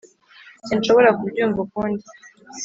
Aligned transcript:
sinshobora 0.67 1.09
kubyumva 1.19 1.59
ukundi. 1.65 2.03